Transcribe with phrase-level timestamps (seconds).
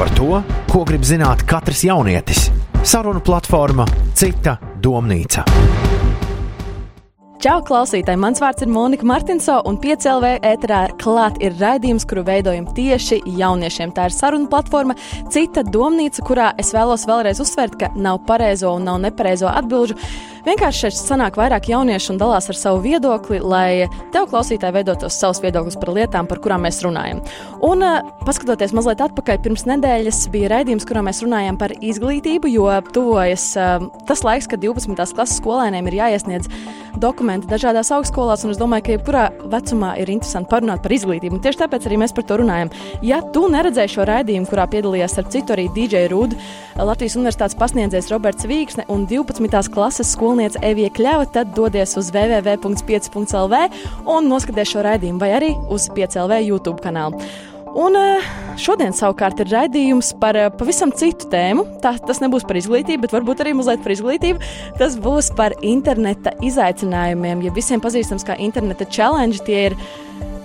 [0.00, 0.38] par to,
[0.72, 2.46] ko grib zināt katrs jaunietis.
[2.80, 3.84] Sarunu platforma
[4.16, 5.44] Cita domnīca.
[7.40, 8.20] Čau, klausītāji!
[8.20, 13.94] Mans vārds ir Monika Martinso, un 5LV ēterā klāt ir raidījums, kuru veidojam tieši jauniešiem.
[13.96, 14.96] Tā ir saruna platforma,
[15.32, 19.96] cita domnīca, kurā es vēlos vēlreiz uzsvērt, ka nav pareizo un nav nepareizo atbildžu.
[20.46, 25.42] Vienkārši šeit sanāk vairāk jauniešu un dalās ar savu viedokli, lai tev, klausītāji, veidotos savs
[25.44, 27.20] viedoklis par lietām, par kurām mēs runājam.
[27.66, 32.70] Un, uh, paskatoties mazliet atpakaļ, pirms nedēļas bija raidījums, kurā mēs runājām par izglītību, jo
[32.94, 34.96] tuvojas uh, tas laiks, kad 12.
[34.96, 36.48] klases skolēniem ir jāiesniedz
[37.00, 41.36] dokumenti dažādās augstskolās, un es domāju, ka jebkurā vecumā ir interesanti parunāt par izglītību.
[41.36, 42.72] Un tieši tāpēc arī mēs par to runājam.
[43.06, 46.40] Ja tu neredzēji šo raidījumu, kurā piedalījās ar citu arī DJ Rūdu,
[46.80, 49.70] Latvijas Universitātes pasniedzējs Roberts Vīksne un 12.
[49.74, 53.56] klases skolēniem skolniece Evija Kļava, tad dodies uz www.5.lv
[54.06, 57.18] un noskaties šo raidījumu, vai arī uz 5.lv YouTube kanālu.
[57.74, 61.64] Un eh, šodien savukārt ir raidījums par eh, pavisam citu tēmu.
[61.82, 64.52] Tā, tas nebūs par izglītību, bet varbūt arī mazliet par izglītību.
[64.78, 67.42] Tas būs par interneta izaicinājumiem.
[67.46, 69.78] Ja visiem pazīstams kā interneta challenge, tie ir.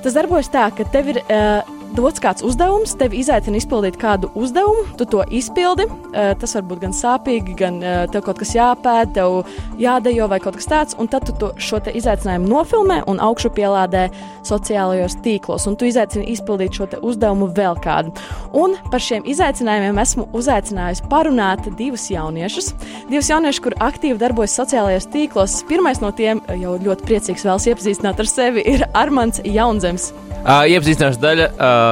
[0.05, 4.85] Tas darbojas tā, ka tev ir uh, dots kāds uzdevums, tevi izaicina izpildīt kādu uzdevumu,
[4.99, 5.87] tu to izpildi.
[6.11, 7.79] Tas var būt gan sāpīgi, gan
[8.11, 11.79] tev kaut kas jāpēta, tev jādejo vai kaut kas tāds, un tad tu to, šo
[11.85, 14.07] izaicinājumu nofilmē un augšu pielādē
[14.45, 18.13] sociālajos tīklos, un tu izaicini izpildīt šo uzdevumu vēl kādu.
[18.55, 22.73] Un par šiem izaicinājumiem esmu uzaicinājusi parunāt divus jauniešus.
[23.09, 25.57] Divus jauniešus, kur aktīvi darbojas sociālajos tīklos.
[25.69, 30.11] Pirmais no tiem jau ļoti priecīgs vēlas iepazīstināt ar sevi ir Armāns Jaunzems.
[30.45, 31.45] Uh, iepazīstināšanas daļa.
[31.55, 31.84] Uh,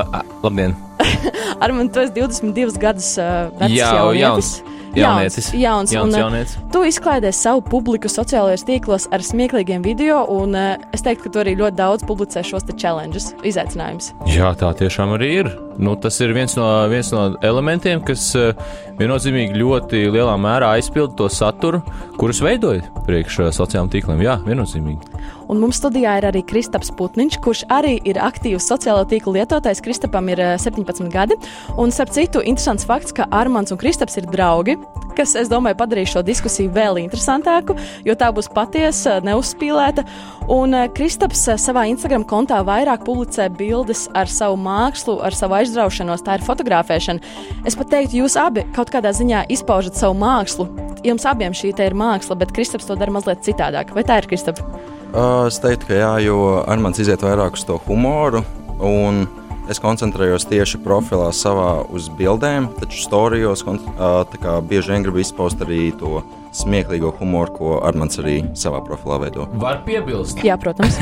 [0.43, 0.75] labdien!
[1.63, 4.23] Ar mani tu esi 22 gadus uh, vecs Jā, jaunietis.
[4.23, 4.53] jauns.
[4.93, 5.47] Jaunietis.
[5.57, 6.51] Jauns, Jauns un, uh, jaunietis.
[6.73, 11.41] Tu izklaidēsi savu publiku sociālajos tīklos ar smieklīgiem video, un uh, es teiktu, ka tu
[11.41, 14.11] arī ļoti daudz publicē šos challenges, izaicinājumus.
[14.29, 15.49] Jā, tā tiešām arī ir.
[15.81, 18.53] Nu, tas ir viens no, viens no elementiem, kas uh,
[19.01, 21.81] viennozīmīgi ļoti lielā mērā aizpilda to saturu,
[22.21, 24.21] kurus veidoja priekš uh, sociālajiem tīkliem.
[24.27, 25.23] Jā, viennozīmīgi.
[25.51, 29.81] Un mums studijā ir arī Kristaps Putniņš, kurš arī ir aktīvs sociālo tīklu lietotājs.
[29.83, 31.37] Kristapam ir uh, 17 gadi.
[31.77, 34.77] Un, starp citu, interesants fakts, ka Armāns un Kristaps ir draugi,
[35.17, 37.75] kas, es domāju, padarīs šo diskusiju vēl interesantāku,
[38.07, 40.05] jo tā būs patiesa, neuzspīlēta.
[40.53, 45.59] Un uh, Kristaps uh, savā Instagram kontā vairāk publicē bildes ar savu mākslu, ar savu
[45.59, 47.35] aizraušanos, tā ir fotografēšana.
[47.67, 50.69] Es pat teiktu, jūs abi kaut kādā ziņā izpaužat savu mākslu.
[51.03, 53.91] Jums abiem šī ir māksla, bet Kristaps to dara mazliet citādāk.
[53.95, 54.63] Vai tā ir Kristaps?
[55.13, 58.39] Es teiktu, ka jā, jo Armāns iziet vairāk uz to humoru,
[58.81, 59.27] un
[59.69, 66.23] es koncentrējos tieši profilā savā uz bildēm, taču storijos bieži vien gribu izpaust arī to
[66.53, 69.45] smieklīgo humoru, ko Armāns arī savā profilā veido.
[69.61, 70.97] Var piebilst, Jā, protams.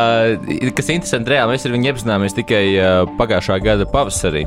[0.78, 2.64] Kas interesanti, reāli mēs ar viņu iepazināmies tikai
[3.18, 4.44] pagājušā gada pavasarī.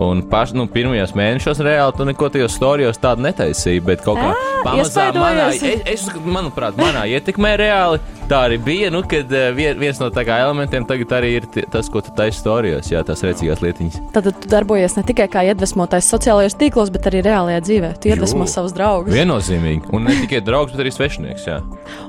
[0.00, 4.32] Un paš, nu, pirmajos mēnešos reāli tu neko tajos storijos tādu netaisīji, bet kaut kā
[4.64, 8.00] pamazām manā, es, es, uzskatu, manuprāt, manā ietekmē reāli.
[8.28, 11.88] Tā arī bija, nu, kad vie- viens no tā kā elementiem tagad arī ir tas,
[11.88, 13.96] ko tu taisi storijos, jā, tās rēcīgās lietiņas.
[14.12, 17.90] Tad tu darbojies ne tikai kā iedvesmotājs sociālajos tīklos, bet arī reālajā dzīvē.
[18.02, 18.52] Tu iedvesmo Jū.
[18.52, 19.14] savus draugus.
[19.16, 19.88] Viennozīmīgi.
[19.96, 21.46] Un ne tikai draugs, bet arī svešinieks.
[21.48, 21.62] Jā.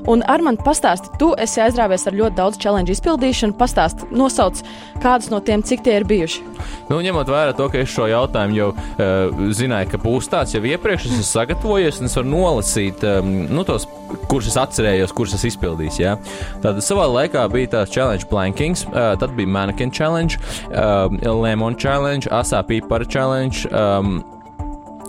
[0.06, 3.56] Un ar mani pastāsti, tu esi aizrāvies ar ļoti daudz challenge izpildīšanu.
[3.56, 4.60] Pastāsti, nosauc
[5.00, 6.42] kādus no tiem, cik tie ir bijuši.
[6.90, 10.60] Nu, ņemot vērā to, ka es šo jautājumu jau uh, zināju, ka būs tāds jau
[10.60, 13.86] iepriekš, es esmu sagatavojies un es varu nolasīt um, nu, tos,
[14.30, 15.94] kurus es atcerējos, kurus es izpildīju.
[16.00, 16.16] Ja?
[16.64, 20.40] Tad savā laikā bija tāds challenge plankings, uh, tad bija mannequin challenge,
[20.70, 23.66] uh, lemon challenge, asā pīpara challenge.
[23.72, 24.20] Um,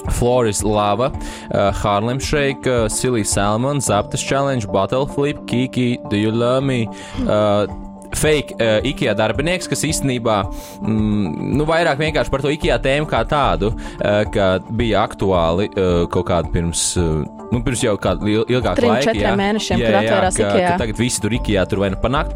[0.09, 1.11] Floris Lava,
[1.53, 6.87] uh, Harlem Shake, uh, Silly Salmon, Zaptas Challenge, Bottle Flip, Kiki, Do You Love Me?
[7.19, 7.67] Uh,
[8.15, 10.41] Fake uh, IKEA darbinieks, kas īstenībā
[10.83, 16.03] mm, nu, vairāk vienkārši par to IKEA tēmu kā tādu, uh, ka bija aktuāli uh,
[16.11, 19.05] kaut kādu pirms, uh, nu, pirms jau kādu il- ilgāku Trim, laiku.
[19.09, 19.37] četriem jā.
[19.41, 20.69] mēnešiem, jā, kad jā, atvērās ka, IKEA.
[20.71, 22.33] ka tagad visi tur IKEA tur vai nu panākt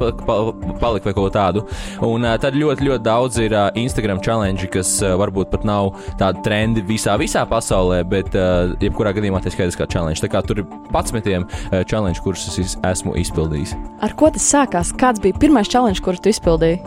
[0.79, 1.63] palika vai ko tādu.
[2.03, 5.93] Un uh, tad ļoti, ļoti daudz ir uh, Instagram challenge, kas uh, varbūt pat nav
[6.19, 10.19] tādi trendi visā, visā pasaulē, bet uh, jebkurā gadījumā tas skaidrs kā challenge.
[10.21, 13.75] Tā kā tur ir patsmetiem uh, challenge, kurus es is- esmu izpildījis.
[14.03, 14.91] Ar ko tas sākās?
[14.99, 16.81] Kāds bija pirmais challenge, kuru tu izpildīji?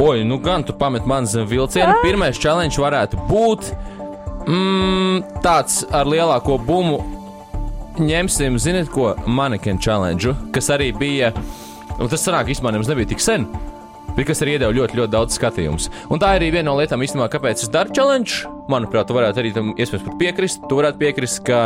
[0.00, 1.92] Oi, nu gan tu pamet man zem vilcienu.
[2.02, 3.68] Pirmais challenge varētu būt
[4.48, 7.02] mm, tāds ar lielāko bumu.
[8.00, 11.32] Ņemsim, zinot, ko manekenu challenge, kas arī bija.
[12.00, 13.44] Un tas sanāk, īstenībā nemaz nebija tik sen.
[14.16, 15.88] Bet kas arī iedeva ļoti, ļoti daudz skatījumus.
[16.12, 18.48] Un tā arī viena no lietām, īstenībā, kāpēc es daru challenge.
[18.72, 20.64] Manuprāt, tu varētu arī tam iespējams piekrist.
[20.68, 21.62] Tu varētu piekrist, ka,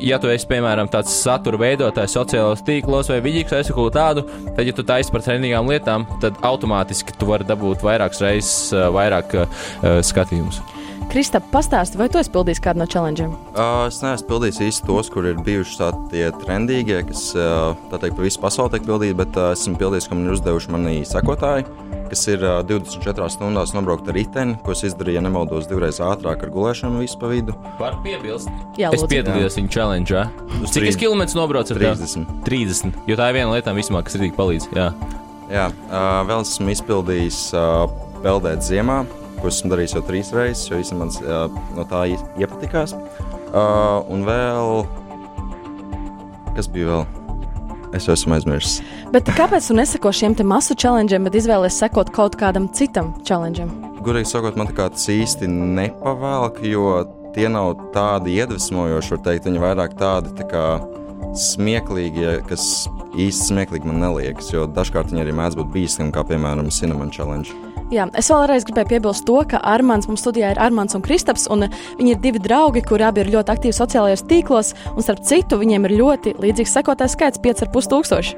[0.00, 4.64] ja tu esi, piemēram, tāds satura veidotājs sociālajos tīklos vai vidīgs vai ko tādu, tad,
[4.68, 9.36] ja tu taisi par trendīgām lietām, tad automātiski tu vari dabūt vairākas reizes uh, vairāk
[9.40, 9.60] uh,
[10.04, 10.60] skatījumus.
[11.06, 13.30] Kristap, pastāsti, vai tu esi pildījis kādu no challengeiem?
[13.54, 18.16] Uh, es neesmu pildījis īsti tos, kur ir bijuši tādi trendīgie, kas uh, tā teikt,
[18.18, 21.66] pa visu pasauli tiek pildīti, bet uh, esmu pildījis, ko man ir uzdevuši mani sekotāji,
[22.10, 26.42] kas ir uh, 24 stundās nobraukt ar riteni, ko es izdarīju, ja nemaldos, divreiz ātrāk
[26.42, 27.54] ar gulēšanu visu pa vidu.
[27.78, 28.50] Var piebilst.
[28.76, 29.12] Jā, es lūdzu.
[29.14, 30.24] piedalījos viņa challenge.
[30.58, 31.92] Uz Cik es kilometrus nobraucu ar tevi?
[32.02, 32.42] 30.
[32.50, 32.98] 30.
[33.06, 34.68] Jo tā ir viena lieta, vismaz, kas arī palīdz.
[34.74, 34.90] Jā.
[35.46, 37.86] Jā, uh, vēl esmu izpildījis uh,
[38.24, 39.04] peldēt ziemā,
[39.40, 42.96] ko esmu darījis jau trīs reizes, jo īstenībā man uh, no tā ie- iepatikās.
[43.52, 44.82] Uh, un vēl,
[46.56, 47.06] kas bija vēl?
[47.96, 48.80] Es jau esmu aizmirsis.
[49.14, 53.70] Bet kāpēc tu neseko šiem masu challengeiem, bet izvēlējies sekot kaut kādam citam challengeam?
[54.04, 56.90] Gudīgi sakot, man tas īsti nepavēlk, jo
[57.36, 60.66] tie nav tādi iedvesmojoši, var teikt, viņi vairāk tādi tā kā
[61.36, 62.86] smieklīgi, kas
[63.16, 67.52] īsti smieklīgi man neliekas, jo dažkārt viņi arī mēdz būt bīstami, kā piemēram Cinnamon Challenge.
[67.94, 71.68] Jā, es vēlreiz gribēju piebilst to, ka Armāns mums studijā ir Armāns un Kristaps, un
[72.00, 75.86] viņi ir divi draugi, kuri abi ir ļoti aktīvi sociālajos tīklos, un starp citu, viņiem
[75.86, 78.32] ir ļoti līdzīgs sekotājs skaits- 5,5 tūkstoši.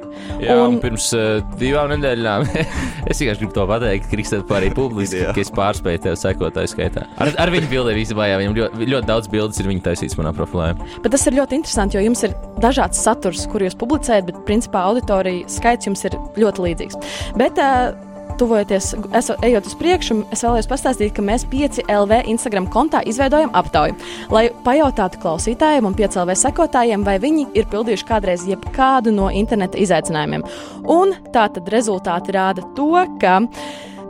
[0.44, 2.44] Jā, un, Un- pirms uh, divām nedēļām
[3.10, 7.06] es tikai gribu to pateikt, Kristēna, arī publiski, ka es pārspēju tevi sekotāju skaitā.
[7.16, 10.34] Ar, ar viņu bildēm īstenībā, jā, viņam ļoti, ļoti daudz bildes ir viņa taisīts manā
[10.36, 10.74] profilē.
[11.00, 14.84] Bet tas ir ļoti interesanti, jo jums ir dažāds saturs, kur jūs publicējat, bet principā
[14.90, 17.00] auditorija skaits jums ir ļoti līdzīgs.
[17.40, 17.96] Bet, uh,
[18.38, 23.50] Tuvojoties, es, ejot uz priekšu, es vēlējos pastāstīt, ka mēs 5 LV Instagram kontā izveidojam
[23.58, 23.96] aptauju,
[24.30, 29.80] lai pajautātu klausītājiem un 5 LV sekotājiem, vai viņi ir pildījuši kādreiz jebkādu no interneta
[29.82, 30.46] izaicinājumiem.
[30.86, 33.40] Un tā tad rezultāti rāda to, ka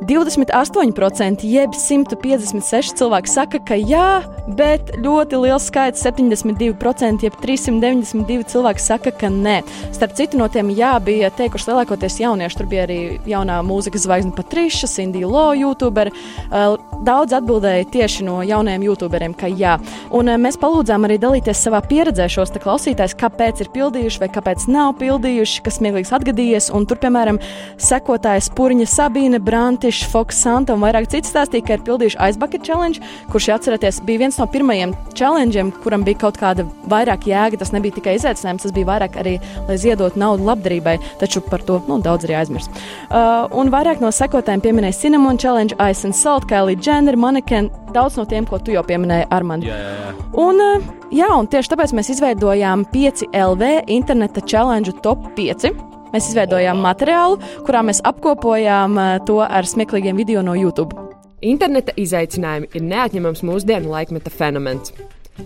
[0.06, 4.20] 28% jeb 156 cilvēki saka, ka jā,
[4.58, 9.60] bet ļoti liels skaits, 72%, jeb 392 cilvēki saka, ka nē.
[9.96, 12.58] Starp citu, no tiem jā, bija teikuši lielākoties jaunieši.
[12.58, 16.12] Tur bija arī jaunā mūzikas zvaigzne Patriša, Cindy Lo, YouTuber.
[16.48, 19.76] Uh, Daudz atbildēja tieši no jaunajiem YouTuberiem, ka jā.
[20.14, 24.96] Un mēs palūdzām arī dalīties savā pieredzē šos klausītājus, kāpēc ir pildījuši vai kāpēc nav
[24.98, 26.70] pildījuši, kas smieklīgs atgadījies.
[26.74, 27.38] Un tur, piemēram,
[27.78, 29.38] sekotājas Puriņa Sabīne,
[29.88, 33.00] Brantiša, Foks Santa un vairāk citas stāstīja, ka ir pildījuši aizbucket challenge,
[33.32, 37.56] kurš, ja atceraties, bija viens no pirmajiem challengeiem, kuram bija kaut kāda vairāk jēga.
[37.56, 41.80] Tas nebija tikai izaicinājums, tas bija vairāk arī, lai ziedotu naudu labdarībai, taču par to
[41.88, 42.68] nu, daudz arī aizmirst.
[43.08, 48.20] Uh, un vairāk no sekotājiem pieminēja Cinnamon Challenge, Ice and Salt, Kylie Jenner, Mannequin, daudz
[48.20, 49.64] no tiem, ko tu jau pieminēji, Armand.
[49.64, 50.14] Jā, jā, jā.
[50.36, 55.87] Un, uh, jā, un tieši tāpēc mēs izveidojām 5 LV interneta challenge top 5.
[56.12, 60.96] Mēs izveidojām materiālu, kurā mēs apkopojām uh, to ar smieklīgiem video no YouTube.
[61.44, 64.92] Interneta izaicinājumi ir neatņemams mūsdienu laikmeta fenomens.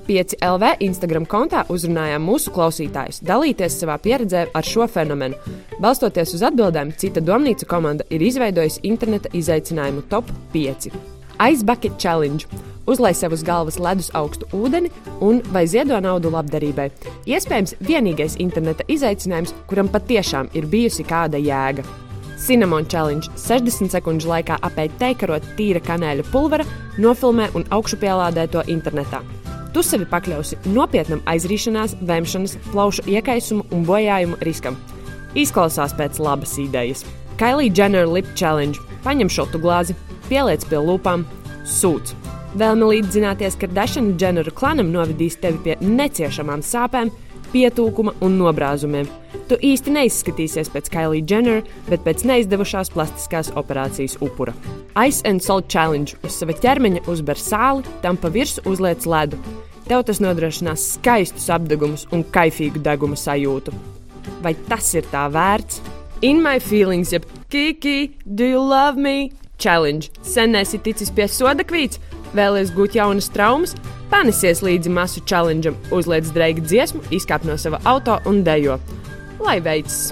[0.06, 5.36] 5 LV Instagram kontā uzrunājām mūsu klausītājus, dalīties savā pieredzē ar šo fenomenu.
[5.82, 11.11] Balstoties uz atbildēm, cita domnīca komanda ir izveidojusi interneta izaicinājumu top 5.
[11.50, 12.46] Ice Bucket Challenge.
[12.86, 14.92] Uzlai sev uz galvas ledus augstu ūdeni
[15.26, 16.84] un vai ziedo naudu labdarībai.
[17.26, 21.82] Iespējams, vienīgais interneta izaicinājums, kuram patiešām ir bijusi kāda jēga.
[22.38, 26.66] Cinnamon Challenge 60 sekundžu laikā apēd teikarot tīra kanēļa pulvera,
[27.02, 29.24] nofilmē un augšupielādē to internetā.
[29.74, 34.78] Tu sevi pakļausi nopietnam aizrīšanās, vēmšanas, plaušu iekaisumu un bojājumu riskam.
[35.34, 37.02] Izklausās pēc labas idejas.
[37.40, 38.78] Kailija Jenner Lip Challenge.
[39.02, 39.96] Paņem šotu glāzi,
[40.32, 41.26] pieliec pie lūpām,
[41.68, 42.14] sūdz.
[42.56, 47.10] Vēlme līdzzināties, ka Dašana Jenneru klanam novedīs tevi pie neciešamām sāpēm,
[47.52, 49.08] pietūkuma un nobrāzumiem.
[49.48, 54.54] Tu īsti neizskatīsies pēc Kailija Jenner, bet pēc neizdevušās plastiskās operācijas upura.
[55.00, 59.40] Ice and Salt Challenge uz sava ķermeņa uzber sāli, tam pa virsmu uzliec ledu.
[59.88, 63.74] Tev tas nodrošinās skaistus apdegumus un kaifīgu deguma sajūtu.
[64.44, 65.82] Vai tas ir tā vērts?
[66.22, 69.32] In my feelings, jeb Kiki, do you love me?
[69.62, 70.10] Challenge.
[70.26, 72.00] Sen esi ticis pie soda kvīts,
[72.34, 73.76] vēlies gūt jaunas traumas,
[74.10, 78.80] panesies līdzi masu challengeam, uzliec dreigu dziesmu, izkāp no sava auto un dejo.
[79.42, 80.10] Lai veicas!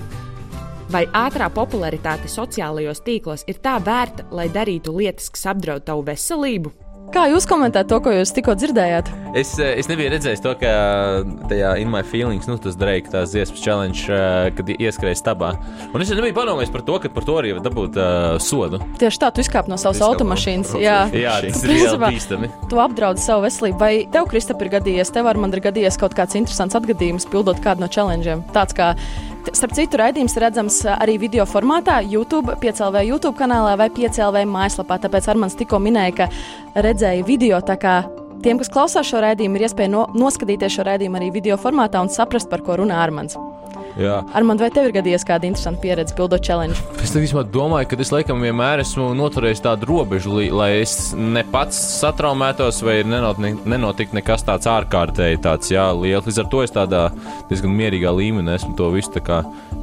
[0.90, 6.72] Vai ātrā popularitāte sociālajos tīklos ir tā vērta, lai darītu lietas, kas apdraud tavu veselību?
[7.10, 9.08] Kā jūs komentējat to, ko jūs tikko dzirdējāt?
[9.34, 10.70] Es, eh, es nebiju redzējis to, ka
[11.50, 15.50] tajā In My Feelings, nu, tas Drake, tās dziesmas challenge, eh, kad ieskrēja stabā.
[15.92, 18.78] Un es nebiju padomājis par to, ka par to arī var dabūt uh, sodu.
[18.98, 20.70] Tieši tā, tu izkāp no savas Izkāp no automašīnas.
[20.70, 22.50] braucošas Jā, Jā, tas ir Principā- bīstami.
[22.70, 23.78] Tu apdraudi savu veselību.
[23.82, 27.58] Vai tev, Kristap, ir gadījies, tev ar mani ir gadījies kaut kāds interesants atgadījums, pildot
[27.64, 28.44] kādu no challengeiem?
[28.54, 28.92] Tāds kā,
[29.52, 35.00] starp citu, raidījums redzams ā, arī video formātā, YouTube, 5LV YouTube kanālā vai 5LV mājaslapā.
[35.04, 37.60] Tāpēc Armāns tikko minēja, ka redzēja video.
[38.40, 42.08] Tiem, kas klausās šo raidījumu, ir iespēja no, noskatīties šo raidījumu arī video formātā un
[42.12, 43.36] saprast, par ko runā Armāns.
[43.98, 44.20] Jā.
[44.36, 46.78] Ar mani vai tev ir gadījies kāda interesanta pieredze pildot challenge?
[47.02, 52.80] Es domāju, ka es laikam vienmēr esmu noturējis tādu robežu, lai es ne pats satraumētos,
[52.86, 56.28] vai nenot, ne, nenotiktu nekas tāds ārkārtēji tāds, jā, liels.
[56.28, 57.02] Līdz ar to es tādā
[57.50, 59.10] diezgan mierīgā līmenī esmu to visu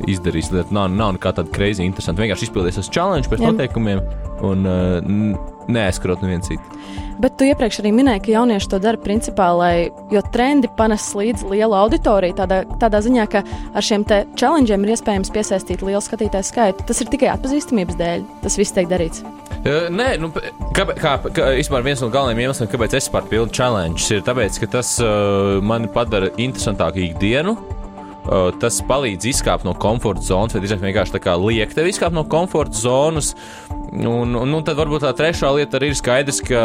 [0.07, 0.53] izdarījis.
[0.55, 2.23] Liet, nav, nav nekā tāda crazy interesanta.
[2.23, 3.51] Vienkārši izpildījies uz challenge pēc Jā.
[3.51, 4.01] noteikumiem
[4.47, 6.77] un uh, neaizskrot nevienu citu.
[7.17, 11.47] Bet tu iepriekš arī minēji, ka jaunieši to dara principā, lai, jo trendi panes līdz
[11.49, 12.35] lielu auditoriju.
[12.37, 13.41] Tādā, tādā ziņā, ka
[13.73, 16.85] ar šiem te challengeiem ir iespējams piesaistīt lielu skatītāju skaitu.
[16.85, 18.27] Tas ir tikai atpazīstamības dēļ.
[18.45, 19.25] Tas viss tiek darīts.
[19.57, 20.29] Uh, nē, nu,
[20.77, 21.49] kā, kā, kā
[21.81, 25.89] viens no galvenajiem iemesliem, kāpēc es par pilnu challenge, ir tas, ka tas uh, mani
[25.89, 27.57] padara interesantāku ikdienu.
[28.27, 32.15] Uh, tas palīdz izkāpt no komforta zonas, vai drīzāk vienkārši tā kā liek tev izkāpt
[32.15, 33.33] no komforta zonas.
[33.87, 36.61] Un, un, un tad varbūt tā trešā lieta arī ir skaidrs, ka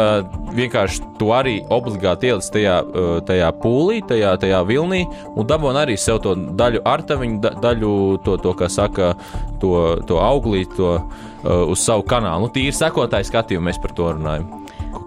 [0.57, 5.95] vienkārši tu arī obligāti ieliec tajā, uh, tajā pūlī, tajā, tajā vilnī un dabūni arī
[5.99, 7.93] sev to daļu artaviņu, da, daļu
[8.27, 9.13] to, to, kā saka,
[9.63, 9.71] to,
[10.09, 12.49] to auglī, to uh, uz savu kanālu.
[12.49, 14.51] Nu, tīri sekotāju skatījumu mēs par to runājam.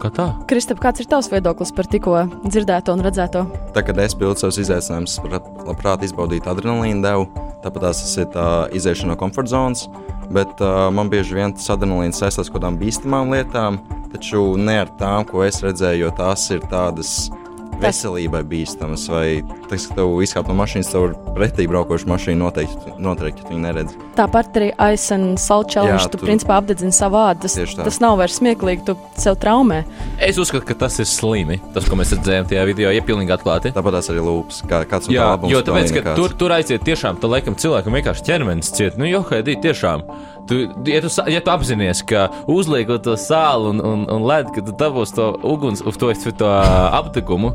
[0.01, 0.27] Kā tā.
[0.51, 3.47] Kristap, kāds ir tavs viedoklis par tikko dzirdēto un redzēto?
[3.77, 5.21] Tā kā es pildu savus izaicinājumus,
[5.69, 7.29] labprāt, izbaudītu adrenalīnu devu,
[7.65, 8.47] tāpat tās ir tā
[8.77, 9.87] iziešana no komforta zonas.
[10.33, 13.79] Bet uh, man bieži vien tas adrenalīns saistās ar kaut kādām bīstamām lietām,
[14.11, 17.13] taču ne ar tām, ko es redzēju, jo tās ir tādas
[17.83, 19.07] veselībai bīstamas.
[19.13, 23.49] Vai tas, ka tev izkāp no mašīnas, tev ir pretī braukoša mašīna noteikti, noteikti ja
[23.49, 23.99] tu viņu neredzi.
[24.17, 26.03] Tāpat arī Ice and Salt Challenge.
[26.03, 27.45] Jā, tu tu- principā apdedzini savu ādu.
[27.47, 27.85] Tas, tā.
[27.85, 29.85] tas nav vairs smieklīgi, tu sev traumē.
[30.19, 31.61] Es uzskatu, ka tas ir slimi.
[31.75, 33.73] Tas, ko mēs redzējām tajā video, ir pilnīgi atklāti.
[33.77, 36.51] Tāpat tās arī lūpas, kā kāds no Jā, tā labums jo tāpēc, ka tur, tur
[36.57, 38.97] aiziet tiešām, tad laikam cilvēkam vienkārši ķermenis ciet.
[38.97, 40.03] Nu, jo, Haidī, tiešām.
[40.47, 44.63] Tu, ja, tu, ja tu apzinājies, ka uzliekot to sāli un, un, un ledu, ka
[44.67, 46.51] tu dabūsi to uguns, to, to, to
[46.95, 47.51] aptikumu,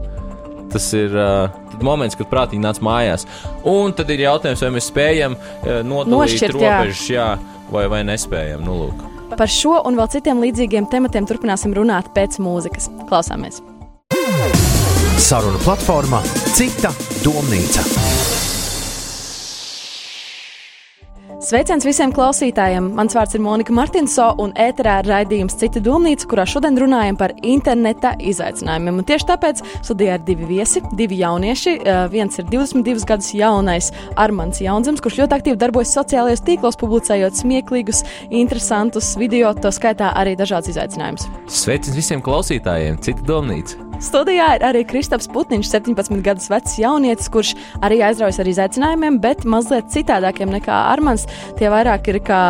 [0.71, 3.27] tas ir uh, tad moments, kad prātīgi nāc mājās.
[3.67, 6.77] Un tad ir jautājums, vai mēs spējam uh, Nošķirt, jā.
[6.81, 7.29] robežas, jā,
[7.71, 8.63] vai, vai nespējam.
[8.67, 9.07] Nu, lūk.
[9.39, 12.91] Par šo un vēl citiem līdzīgiem tematiem turpināsim runāt pēc mūzikas.
[13.07, 13.61] Klausāmies!
[15.21, 16.19] Saruna platforma
[16.51, 16.91] Cita
[17.23, 18.20] domnīca.
[21.51, 22.85] Sveiciens visiem klausītājiem!
[22.95, 27.33] Mans vārds ir Monika Martinso, un ēterā ir raidījums Cita domnīca, kurā šodien runājam par
[27.43, 29.01] interneta izaicinājumiem.
[29.01, 31.75] Un tieši tāpēc studijā ir divi viesi, divi jaunieši.
[31.81, 37.43] Eh, Viens ir 22 gadus jaunais Armāns Jaunzems, kurš ļoti aktīvi darbojas sociālajos tīklos, publicējot
[37.43, 41.27] smieklīgus, interesantus video, to skaitā arī dažādas izaicinājumus.
[41.51, 43.03] Sveiciens visiem klausītājiem!
[43.03, 43.90] Cita domnīca!
[44.01, 47.53] Studijā ir arī Kristaps Putniņš, 17 gadus vecs jaunietis, kurš
[47.85, 51.27] arī aizraujas ar izaicinājumiem, bet mazliet citādākiem nekā Armāns.
[51.59, 52.41] Tie vairāk ir kā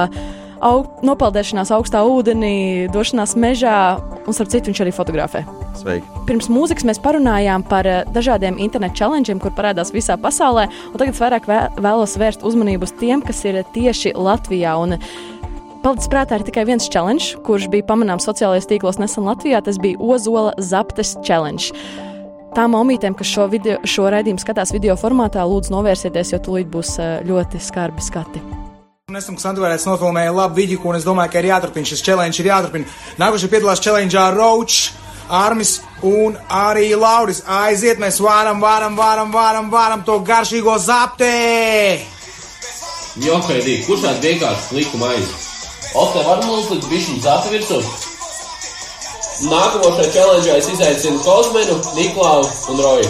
[0.63, 3.75] aug, nopeldēšanās augstā ūdenī, došanās mežā,
[4.23, 5.43] un starp citu viņš arī fotografē.
[5.81, 6.07] Sveiki!
[6.29, 11.21] Pirms mūzikas mēs parunājām par eh, dažādiem internetu challengeiem, kur parādās visā pasaulē, tagad es
[11.23, 14.77] vairāk vē- vēlos vērst uzmanību uz tiem, kas ir tieši Latvijā.
[14.79, 14.99] Un
[15.81, 19.63] Palicis prātā ir tikai viens challenge, kurš bija pamanāms sociālajos tīklos nesen Latvijā.
[19.65, 21.71] Tas bija Ozola Zaptes challenge.
[22.53, 26.93] Tām omītēm, kas šo, video, šo raidījumu skatās video formātā, lūdzu novērsieties, jo tūlīt būs
[27.01, 28.43] eh, ļoti skarbi skati.
[29.09, 32.51] Un esmu Sandvērēts nofilmēja labu video, un es domāju, ka ir jāturpina šis challenge, ir
[32.51, 32.97] jāturpina.
[33.17, 34.91] Nākošais piedalās challenge Roach,
[35.33, 37.41] Armis un arī Lauris.
[37.49, 41.37] Aiziet, mēs varam, varam, varam, varam, varam to garšīgo zaptē!
[43.23, 45.50] Jo, Haidī, kurš tāds vienkārši liku maizi?
[45.91, 47.81] O, te var mums likt bišķiņu zāta virsū?
[49.51, 53.09] Nākamošajā challenge es izaicinu Kozmenu, Niklausu un Roju.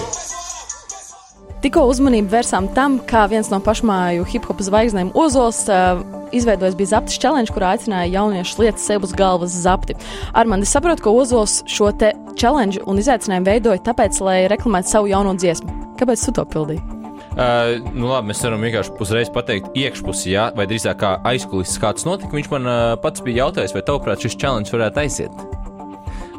[1.61, 6.01] Tikko uzmanību vērsām tam, kā viens no pašmāju hip hop zvaigznēm Ozols uh,
[6.33, 9.93] izveidojis bija zaptis challenge, kurā aicināja jauniešus lietas sev uz galvas zapti.
[10.33, 15.13] Armand, es saprotu, ka Ozols šo te challenge un izaicinājumu veidoja tāpēc, lai reklamētu savu
[15.13, 15.77] jauno dziesmu.
[16.01, 17.00] Kāpēc tu to pildīji?
[17.41, 22.05] Uh, nu labi, mēs varam vienkārši uzreiz pateikt, iekšpusē, jā, vai drīzāk kā aizkulisēs kāds
[22.05, 22.35] notika.
[22.37, 25.41] Viņš man uh, pats bija jautājis, vai tavuprāt šis challenge varētu aiziet.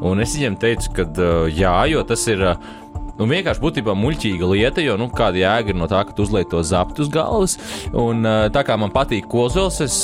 [0.03, 2.47] Un es viņam teicu, ka uh, jā, jo tas ir.
[2.53, 2.79] Uh,
[3.13, 6.49] Nu, vienkārši būtībā muļķīga lieta, jo nu, kāda jēga ir no tā, ka tu uzliek
[6.51, 7.59] to zaptu uz galvas.
[7.93, 9.99] Un, tā kā man patīk kozls, es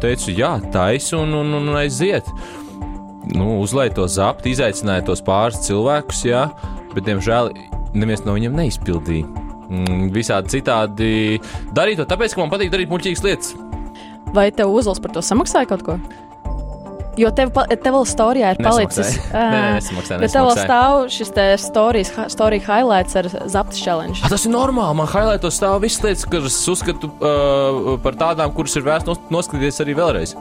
[0.00, 2.30] teicu, jā, taisa un, un, un aiziet.
[3.34, 6.46] Nu, uzliek to zaptu, izaicināja tos pāris cilvēkus, jā,
[6.94, 7.50] bet, diemžēl,
[7.98, 9.41] neviens no viņiem neizpildīja.
[9.72, 11.12] Mm, Visādi citādi
[11.72, 13.54] darīt to, tāpēc, ka man patīk darīt muļķīgas lietas.
[14.36, 15.96] Vai tev Ozols par to samaksāja kaut ko?
[17.20, 19.10] Jo tev, tev vēl storijā ir palicis.
[19.18, 19.48] Nesamaksāja.
[19.52, 24.22] Nē, nesamaksāja, Bet tev vēl stāv šis te stories, story highlights ar zaptis challenge.
[24.24, 24.96] Ah, tas ir normāli.
[24.96, 29.82] Man highlightos stāv visas lietas, kuras uzskatu uh, par tādām, kuras ir vērts nos- noskatīties
[29.84, 30.32] arī vēlreiz.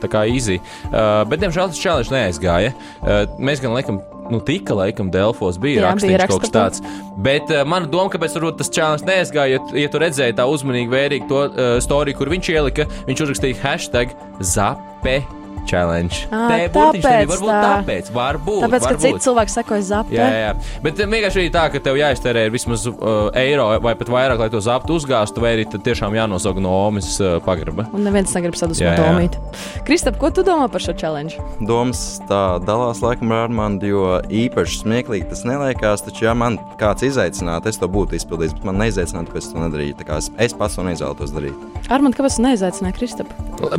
[0.00, 0.56] Tā kā easy.
[0.88, 2.72] Uh, bet, diemžēl, tas challenge neaizgāja.
[3.04, 4.00] Uh, mēs gan laikam
[4.32, 6.82] nu, tika laikam Delfos, bija Jā, rakstīts bija kaut kas tāds.
[7.24, 11.30] Bet uh, mana doma, kāpēc tas čēlons neaizgāja, ja, ja tu redzēji tā uzmanīgi vērīgi
[11.30, 15.22] to uh, storiju, kur viņš ielika, viņš uzrakstīja hashtag zape.
[15.68, 16.20] Challenge.
[16.28, 17.60] Ā, Te burtiņš tāpēc nebija, varbūt tā.
[17.64, 18.10] tāpēc.
[18.14, 18.60] Varbūt.
[18.64, 19.04] Tāpēc, ka varbūt.
[19.04, 20.14] citi cilvēki sekoja zapē.
[20.16, 20.80] Jā, jā, jā.
[20.84, 24.50] Bet eh, vienkārši ir tā, ka tev jāiztērē vismaz uh, eiro vai pat vairāk, lai
[24.52, 27.86] to zaptu uzgāstu, vai arī tad tiešām jānosauga no Omas uh, pagraba.
[27.96, 28.96] Un neviens negrib sadusmot jā.
[29.00, 29.40] Tomītu.
[29.88, 31.40] Kristap, ko tu domā par šo challenge?
[31.64, 34.04] Domas tā dalās laikam ar Armānu, jo
[34.44, 36.04] īpaši smieklīgi tas neliekās.
[36.04, 39.62] Taču, ja man kāds izaicinātu, es to būtu izpildījis, bet man neizaicinātu, tāpēc es to
[39.62, 39.98] nedarīju.
[40.00, 41.64] Tā kā es, es pats to neizvēlētos darīt.
[41.92, 43.36] Armand, kāpēc tu neizaicinājāt Kristapu?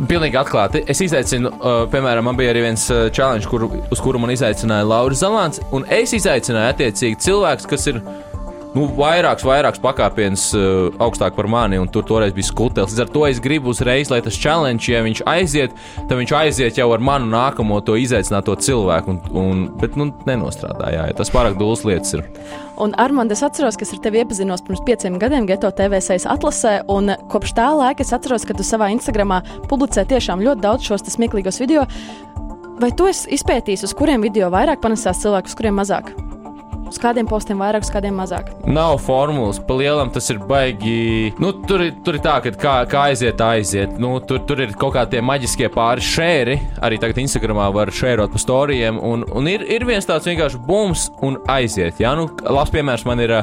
[0.08, 0.82] Pilnīgi atklāti.
[0.90, 4.86] Es izaicinu, uh, piemēram, man bija arī viens uh, challenge, kur, uz kuru man izaicināja
[4.88, 8.00] Lauris Zalants, un es izaicināju attiecīgi cilvēks, kas ir.
[8.76, 12.92] Nu, vairāks, vairāks pakāpiens uh, augstāk par mani, un tur toreiz bija skutels.
[12.92, 16.76] Līdz ar to es gribu uzreiz, lai tas challenge, ja viņš aiziet, tad viņš aiziet
[16.76, 19.14] jau ar manu nākamo to izaicināto cilvēku.
[19.14, 21.06] Un, un, bet, nu, nenostrādāja.
[21.16, 22.26] Tas pārāk dūls lietas ir.
[22.76, 26.28] Un Armand, es atceros, ka es ar tevi iepazinos pirms pieciem gadiem Geto TV sejas
[26.28, 29.40] atlasē, un kopš tā laika es atceros, ka tu savā Instagramā
[29.72, 31.88] publicē tiešām ļoti daudz šos smieklīgos video.
[32.76, 36.12] Vai tu esi izpētījis, uz kuriem video vairāk panesās cilvēku, uz kuriem mazāk?
[36.86, 38.52] Uz kādiem postiem vairāk, uz kādiem mazāk?
[38.70, 41.32] Nav formulas, pa lielam tas ir baigi.
[41.42, 43.96] Nu, tur, ir, tur ir tā, ka kā, kā aiziet, aiziet.
[44.02, 46.58] Nu, tur, tur ir kaut kādi maģiskie pāri šēri.
[46.86, 49.00] Arī tagad Instagramā var šērot pa storijiem.
[49.02, 51.98] Un, un ir, ir viens tāds vienkārši bums un aiziet.
[52.02, 53.34] Jā, nu, labs piemērs man ir.
[53.40, 53.42] ā,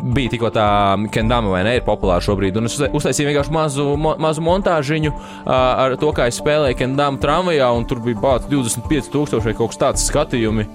[0.00, 0.64] Bija tikko tā
[1.12, 1.74] Kendama, vai ne?
[1.76, 2.56] Ir populāra šobrīd.
[2.56, 6.78] Un es uzta- uztaisīju vienkārši mazu, mo, mazu montāžiņu uh, ar to, kā es spēlēju
[6.78, 7.68] Kendama tramvajā.
[7.76, 10.66] Un tur bija bācis 25,000 vai kaut kas tāds skatījumi.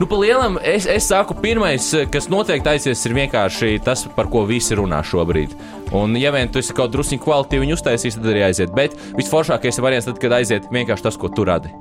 [0.00, 4.44] Nu, pa lielam, es, es saku, pirmais, kas noteikti aizies, ir vienkārši tas, par ko
[4.48, 5.56] visi runā šobrīd.
[5.94, 8.74] Un, ja vien tu esi kaut drusku kvalitīvi uztaisījis, tad arī aiziet.
[8.76, 11.72] Bet visforšākais variants, tad, kad aiziet vienkārši tas, ko tu radi.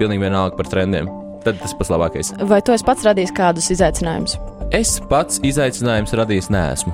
[0.00, 1.10] Pilnīgi vienalga par trendiem.
[1.44, 2.34] Tad tas pats labākais.
[2.48, 4.36] Vai tu esi pats radījis kādus izaicinājumus?
[4.70, 6.92] Es pats izaicinājums radījis nesmu.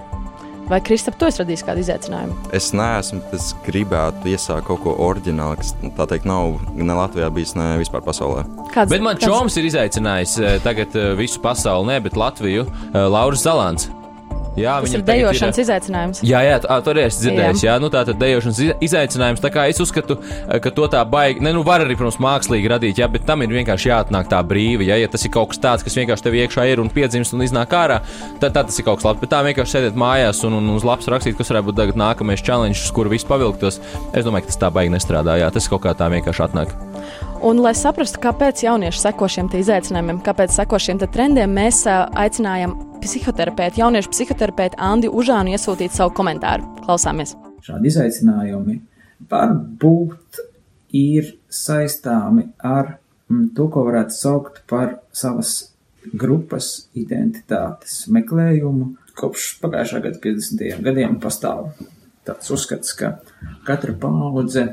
[0.66, 2.37] Vai Kristap, tu esi radījis kādu izaicinājumu?
[2.56, 7.28] Es neesmu, bet es gribētu iesākt kaut ko oriģinālu, kas tā teikt nav ne Latvijā
[7.37, 8.47] bijis, ne vispār pasaulē.
[8.73, 12.99] Kāds, Bet man čoms ir izaicinājis eh, tagad eh, visu pasauli, ne, bet Latviju, eh,
[13.12, 13.90] Lauris Zalants.
[14.56, 16.21] Jā, Tas ir dejošanas izaicinājums.
[16.25, 17.66] Jā, jā, tā tur es dzirdēju, Jā.
[17.69, 19.42] jā, nu tā tad dejošanas iz- izaicinājums.
[19.45, 20.16] Tā kā es uzskatu,
[20.49, 23.42] eh, ka to tā baigi, ne, nu var arī, protams, mākslīgi radīt, jā, bet tam
[23.42, 24.88] ir vienkārši jāatnāk tā brīvi.
[24.88, 27.40] Jā, ja tas ir kaut kas tāds, kas vienkārši tev iekšā ir un piedzimst un
[27.45, 28.00] iznāk ārā,
[28.40, 29.21] tad, tad tas ir kaut kas labs.
[29.21, 32.42] Bet tā vienkārši sēdēt mājās un, un uz lapas rakstīt, kas varētu būt tagad nākamais
[32.42, 33.78] challenge, uz kuru viss pavilktos.
[34.14, 35.36] Es domāju, ka tas tā baigi nestrādā.
[35.38, 36.73] Jā, tas kaut kā tā vienkārši atnāk.
[37.45, 43.82] Un, lai saprastu, kāpēc jaunieši seko šiem izaicinājumiem, kāpēc seko šiem trendiem, mēs aicinājām psihoterapeitu,
[43.84, 46.64] jauniešu psihoterapeitu Andi Užānu iesūtīt savu komentāru.
[46.86, 47.36] Klausāmies!
[47.66, 48.76] šādi izaicinājumi
[49.30, 50.40] varbūt
[50.97, 52.97] ir saistāmi ar
[53.30, 55.73] mm, to, ko varētu saukt par savas
[56.06, 58.92] grupas identitātes meklējumu.
[59.16, 60.82] Kopš pagājušā gada 50.
[60.84, 61.73] gadiem pastāv
[62.26, 63.16] tāds uzskats, ka
[63.66, 64.69] katra paudze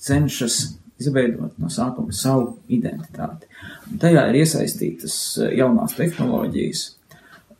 [0.00, 0.62] cenšas
[1.00, 3.48] izveidot no sākuma savu identitāti.
[3.90, 6.84] Un tajā ir iesaistītas eh, jaunās tehnoloģijas,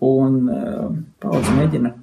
[0.04, 0.88] un uh,
[1.22, 1.94] paudze mēģina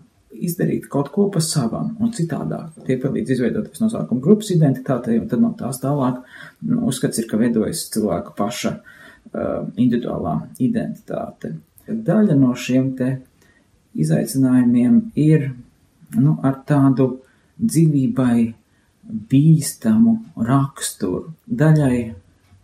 [0.41, 2.71] izdarīt kaut ko pa savam un citādāk.
[2.87, 6.21] Tie palīdz izveidot no sākuma grupas identitātei, un tad no tās tālāk
[6.65, 11.53] nu, uzskats ir, ka veidojas cilvēka paša uh, individuālā identitāte.
[11.85, 13.11] Daļa no šiem te
[14.01, 15.51] izaicinājumiem ir
[16.17, 17.11] nu, ar tādu
[17.61, 18.47] dzīvībai
[19.03, 21.31] bīstamu raksturu.
[21.47, 21.97] Daļai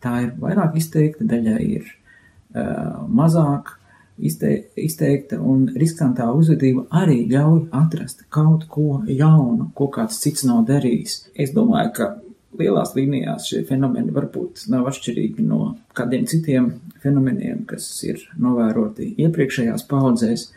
[0.04, 3.74] tā ir vairāk izteikta, daļai ir uh, mazāk
[4.18, 10.66] izte, izteikta, un riskantā uzvedība arī ļauj atrast kaut ko jaunu, ko kāds cits nav
[10.70, 11.20] darījis.
[11.36, 12.10] Es domāju, ka
[12.58, 16.72] lielās līnijās šie fenomeni varbūt nav atšķirīgi no kādiem citiem
[17.04, 20.50] fenomeniem, kas ir novēroti iepriekšējās paudzēs,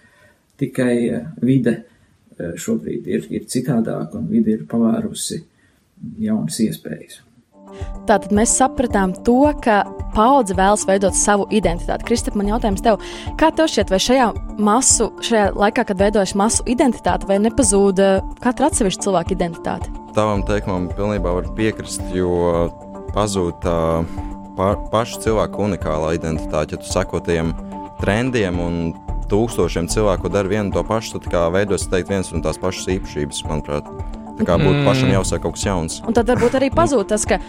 [0.60, 0.94] tikai
[1.44, 1.80] vide
[2.40, 5.42] šobrīd ir, ir citādāka un vide ir pavērusi
[6.20, 7.20] jaunas iespējas.
[8.08, 9.84] Tātad mēs sapratām to, ka
[10.14, 12.06] paudze vēlas veidot savu identitāti.
[12.08, 12.98] Kristap, man jautājums tev,
[13.38, 14.26] kā tev šķiet, vai šajā
[14.58, 19.92] masu, šajā laikā, kad veidojas masu identitāte, vai nepazūd eh, katra atsevišķa cilvēka identitāte?
[20.16, 22.66] Tavam teikumam pilnībā var piekrist, jo
[23.14, 23.78] pazūd tā
[24.58, 26.74] pa, paša cilvēka unikālā identitāte.
[26.74, 27.54] Ja tu seko tiem
[28.02, 28.80] trendiem un
[29.30, 33.44] tūkstošiem cilvēku dara vienu to pašu, tad kā veidos teikt viens un tās pašas īpašības,
[33.46, 33.86] manuprāt.
[34.40, 36.00] Tā kā būtu pašam jāuzsāk kaut kas jauns.
[36.08, 37.40] Un tad varbūt arī pazūd tas, ka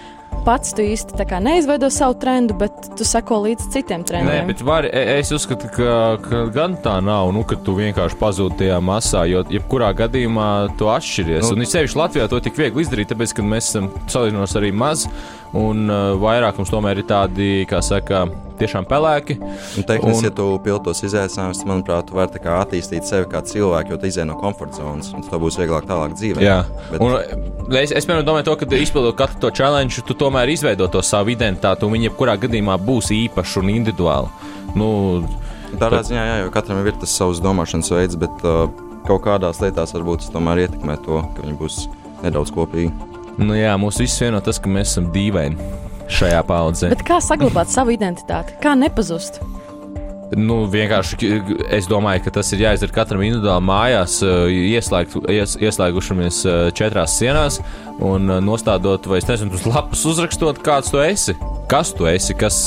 [0.46, 4.48] pats tu īsti neizveido savu trendu, bet tu seko līdz citiem Nē, trendiem.
[4.48, 8.58] bet var, e- es uzskatu, ka, ka gan tā nav, nu, ka tu vienkārši pazūdi
[8.64, 11.46] tajā masā, jo jebkurā gadījumā tu atšķiries.
[11.46, 11.56] Nu.
[11.56, 15.08] Un it sevišķi Latvijā to tik viegli izdarīt, tāpēc, ka mēs esam salīdzinoši arī maz,
[15.54, 18.26] un uh, vairāk mums tomēr ir tādi, kā saka,
[18.62, 19.38] tiešām pelēki.
[19.42, 20.28] Un tehniski, un...
[20.28, 24.10] ja tu pildi tos izaicinājumus, tad, manuprāt, tu vari attīstīt sevi kā cilvēku, jo tu
[24.10, 26.46] izēj no komforta zonas, un tas būs vieglāk tālāk dzīvē.
[26.46, 26.60] Jā,
[26.92, 27.02] Bet...
[27.04, 31.04] un es, es piemēram domāju, to, ka izpildot katru to challenge, tu tomēr izveido to
[31.06, 34.32] savu identitāti, un viņa jebkurā gadījumā būs īpaša un individuāla.
[34.78, 34.90] Nu,
[35.80, 38.66] Tādā ziņā, jā, jo katram ir tas savs domāšanas veids, bet uh,
[39.08, 41.86] kaut kādās lietās varbūt tas tomēr ietekmē to, ka viņi būs
[42.26, 42.92] nedaudz kopīgi.
[43.40, 46.92] Nu jā, mūs visus vieno tas, ka mēs esam dīvaini šajā paudzē.
[46.94, 48.58] Bet kā saglabāt savu identitāti?
[48.64, 49.42] Kā nepazust?
[50.32, 51.28] Nu, vienkārši
[51.76, 57.18] es domāju, ka tas ir jāizdara katram individuāli mājās, eh, ieslēgt, ies, ieslēgušamies eh, četrās
[57.20, 57.60] sienās
[58.00, 61.36] un eh, nostādot, vai es nezinu, uz lapas uzrakstot, kāds tu esi,
[61.72, 62.64] kas tu esi, kas.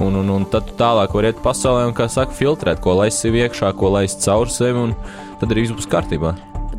[0.00, 3.36] Un, un, un tad tālāk var iet pasaulē un, kā saka, filtrēt, ko laist sev
[3.36, 4.96] iekšā, ko laist caur sevi, un
[5.42, 6.32] tad arī viss būs kārtībā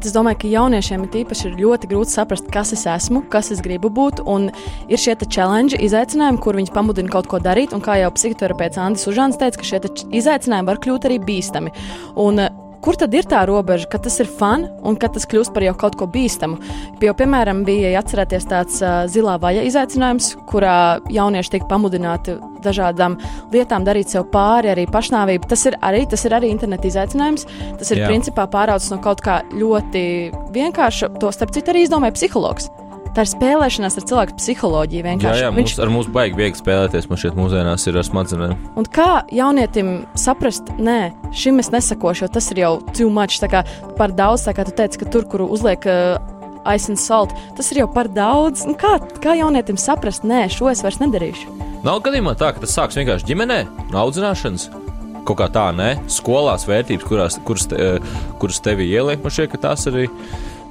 [0.03, 3.53] bet es domāju, ka jauniešiem ir īpaši ir ļoti grūti saprast, kas es esmu, kas
[3.55, 4.19] es gribu būt.
[4.27, 4.49] Un
[4.91, 7.71] ir šie challenge, izaicinājumi, kur viņi pamudina kaut ko darīt.
[7.71, 9.79] Un kā jau psihoterapeits Andris Užāns teica, ka šie
[10.19, 11.71] izaicinājumi var kļūt arī bīstami.
[12.19, 12.43] Un,
[12.83, 15.71] Kur tad ir tā robeža, ka tas ir fun un ka tas kļūst par jau
[15.79, 16.57] kaut ko bīstamu?
[16.99, 20.75] Jo, piemēram, bija atcerēties tāds uh, zilā vaļa izaicinājums, kurā
[21.13, 23.15] jaunieši tiek pamudināti dažādām
[23.55, 25.47] lietām darīt sev pāri, arī pašnāvību.
[25.51, 27.47] Tas ir arī, tas ir arī interneta izaicinājums.
[27.79, 28.11] Tas ir Jā.
[28.11, 30.05] principā pāraudzis no kaut kā ļoti
[30.55, 31.13] vienkārša.
[31.23, 32.67] To starp citu arī izdomāja psihologs.
[33.13, 35.05] Tā ir spēlēšanās ar cilvēku psiholoģiju.
[35.05, 35.41] Vienkārši.
[35.43, 35.73] Jā, jā Viņš...
[35.75, 37.05] mūs, ar mums baigi viegli spēlēties.
[37.11, 38.55] Man šeit mūsdienās ir ar smadzenēm.
[38.79, 43.37] Un kā jaunietim saprast, nē, šim es nesakošu, jo tas ir jau too much.
[43.43, 43.61] Tā kā
[43.99, 45.85] par daudz, tā kā tu teici, ka tur, kur uzliek.
[45.85, 46.17] Uh,
[46.71, 47.33] Ice and salt.
[47.57, 48.61] Tas ir jau par daudz.
[48.63, 51.51] Un kā, kā jaunietim saprast, nē, šo es vairs nedarīšu?
[51.83, 53.57] Nav gadījumā tā, ka tas sāks vienkārši ģimenē,
[53.91, 54.69] no audzināšanas.
[55.27, 59.51] Kaut kā tā, nē, skolās vērtības, kurās, kuras, te, eh, kuras tevi ieliek, man šķiet,
[59.51, 60.07] ka tās arī.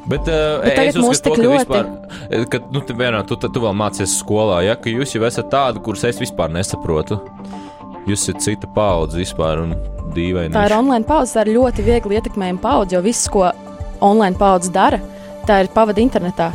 [0.06, 1.60] Bet, uh, Bet mums tik to, ļoti.
[1.62, 1.90] Vispār,
[2.26, 5.50] eh, ka, nu, tu, vienā, tu, tu vēl mācies skolā, ja, ka jūs jau esat
[5.52, 7.20] tādi, kurus es vispār nesaprotu.
[8.10, 9.76] Jūs esat cita paudze vispār un
[10.16, 10.56] dīvaini.
[10.56, 13.46] Tā ir online paudze, tā ir ļoti viegli ietekmējama paudze, jo viss, ko
[14.02, 14.98] online paudze dara,
[15.46, 16.50] tā ir pavada internetā.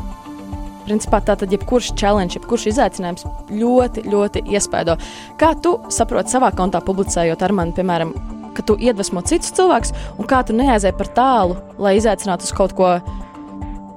[0.88, 4.96] Principā tā tad jebkurš challenge, jebkurš izaicinājums ļoti, ļoti iespaido.
[5.40, 8.14] Kā tu saproti savā kontā publicējot ar mani, piemēram,
[8.56, 12.76] ka tu iedvesmo citus cilvēkus, un kā tu neaizēji par tālu, lai izaicinātu uz kaut
[12.78, 12.96] ko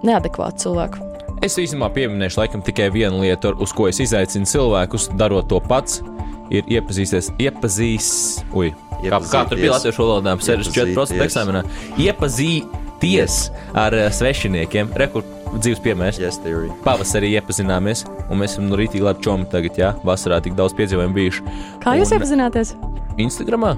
[0.06, 1.06] neadekvātu cilvēku.
[1.44, 6.02] Es īstenībā pieminēšu laikam tikai vienu lietu, uz ko es izaicinu cilvēkus, darot to pats.
[6.50, 8.72] Ir iepazīsties, iepazīst, ui,
[9.04, 11.62] kā, kā tur bija latviešu valodā, 64% eksāmenā.
[12.02, 13.36] Iepazīties
[13.78, 16.20] ar uh, svešiniekiem, rekur dzīves piemērs.
[16.20, 16.68] Yes, theory.
[16.84, 21.16] Pavasarī iepazināmies, un mēs esam no rītīgi labi čomi tagad, jā, vasarā tik daudz piedzīvojumu
[21.16, 21.46] bijuši.
[21.86, 22.74] Kā jūs un, iepazināties?
[23.22, 23.76] Instagramā?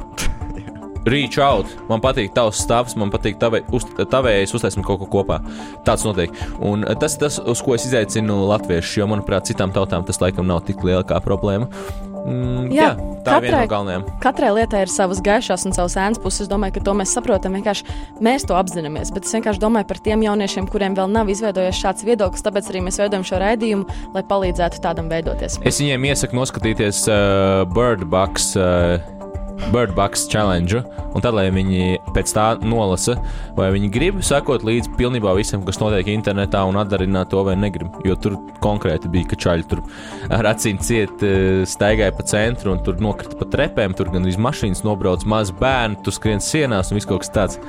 [1.08, 5.40] Reach out, man patīk tavs stāvs, man patīk tavē, uz, tavējais, uztaisam kaut ko kopā.
[5.86, 6.34] Tāds notiek.
[6.60, 10.48] Un eh, tas, tas, uz ko es izaicinu latviešus, jo, manuprāt, citām tautām tas laikam
[10.48, 11.70] nav tik liela kā problēma.
[12.22, 14.04] Mm, jā, jā, tā katrai, ir viena no galvenajām.
[14.22, 16.44] Katrai lietai ir savas gaišās un savas ēnas puses.
[16.44, 17.56] Es domāju, ka to mēs saprotam.
[17.58, 19.10] Vienkārši mēs to apzināmies.
[19.14, 22.44] Bet es vienkārši domāju par tiem jauniešiem, kuriem vēl nav izveidojies šāds viedoklis.
[22.46, 25.58] Tāpēc arī mēs veidojam šo raidījumu, lai palīdzētu tādam veidoties.
[25.66, 28.54] Es viņiem iesaku noskatīties uh, Birdbox.
[28.54, 29.21] Uh,
[29.70, 30.82] Birdbox challenge,
[31.14, 33.14] un tad, lai viņi pēc tā nolasa,
[33.56, 37.94] vai viņi grib sekot līdzi pilnībā visam, kas notiek internetā, un atdarināt to vai negrib.
[38.06, 39.82] Jo tur konkrēti bija, ka čaļi tur
[40.32, 44.40] ar acīm ciet eh, staigāja pa centru, un tur nokrita pa trepēm, tur gan viss
[44.40, 47.60] mašīnas nobrauc maz bērnu, tu skrien sienās un viss kaut kas tāds.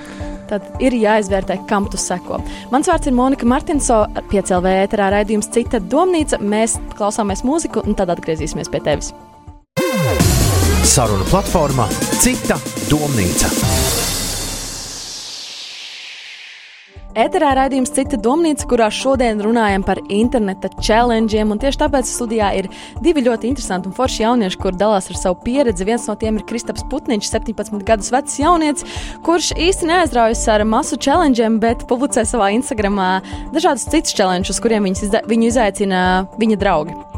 [0.50, 2.42] Tad ir jāizvērtē, kam tu seko.
[2.74, 6.42] Mans vārds ir Monika Martinso, piecēlē ēterā raidījums Cita domnīca.
[6.44, 9.14] Mēs klausāmies mūziku un tad atgriezīsimies pie tevis.
[10.84, 11.86] Saruna platformā
[12.20, 12.58] Cita
[12.92, 13.48] domnīca.
[17.16, 21.54] Eterā raidījums Cita domnīca, kurā šodien runājam par interneta challengeiem.
[21.62, 22.68] Tieši tāpēc studijā ir
[23.06, 25.88] divi ļoti interesanti un forši jaunieši, kur dalās ar savu pieredzi.
[25.88, 28.84] Viens no tiem ir Kristaps Putniņš, 17 gadus vecs jaunietis,
[29.24, 33.16] kurš īsti neaizraujas ar masu challengeiem, bet publicē savā Instagramā
[33.56, 37.13] dažādus citus challenges, kuriem viņu izaicina viņa draugi.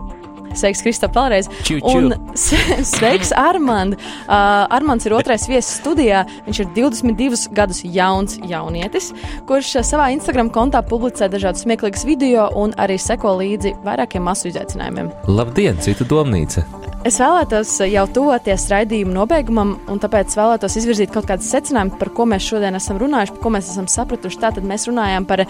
[0.56, 1.50] Sveiks, Kristap, vēlreiz.
[1.68, 2.00] Čiu, čiu.
[2.00, 3.98] Un sveiks, Armand.
[4.26, 6.26] Uh, Armands ir otrais viesis studijā.
[6.48, 9.12] Viņš ir 22 gadus jauns jaunietis,
[9.50, 15.14] kurš savā Instagram kontā publicē dažādus smieklīgus video un arī seko līdzi vairākiem masu izaicinājumiem.
[15.32, 16.66] Labdien, cita domnīca!
[17.06, 22.26] Es vēlētos jau tuvoties raidījuma nobeigumam, un tāpēc vēlētos izvirzīt kaut kādus secinājumus, par ko
[22.32, 24.40] mēs šodien esam runājuši, par ko mēs esam sapratuši.
[24.42, 25.44] Tātad mēs runājam par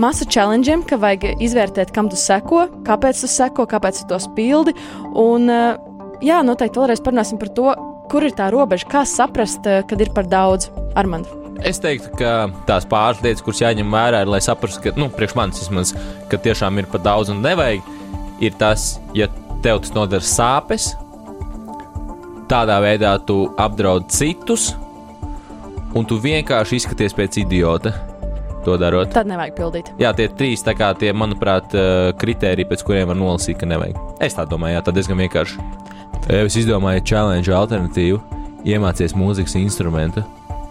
[0.00, 4.72] masu challengeiem, ka vajag izvērtēt, kam tu seko, kāpēc tu seko, kāpēc tu tos pildi.
[5.12, 5.76] Un, eh,
[6.24, 7.76] jā, noteikti vēlreiz parunāsim par to,
[8.08, 10.70] kur ir tā robeža, kā saprast, eh, kad ir par daudz.
[10.96, 11.26] Armand.
[11.62, 15.34] Es teiktu, ka tās pāris lietas, kuras jāņem vērā, ir, lai saprastu, ka, nu, priekš
[15.34, 15.92] manis vismaz,
[16.30, 17.82] ka tiešām ir par daudz un nevajag,
[18.40, 19.28] ir tas, ja
[19.64, 20.90] tev tas nodara sāpes,
[22.50, 24.74] tādā veidā tu apdraud citus,
[25.96, 27.94] un tu vienkārši izskaties pēc idiota.
[29.12, 29.88] Tad nevajag pildīt.
[30.00, 33.68] Jā, tie ir trīs, tā kā tie, manuprāt, eh, kritēriji, pēc kuriem var nolasīt, ka
[33.68, 33.98] nevajag.
[34.24, 35.66] Es tā domāju, jā, tas diezgan vienkārši.
[36.28, 38.20] Es izdomāju challenge alternatīvu,
[38.64, 40.24] iemācīties mūzikas instrumentu.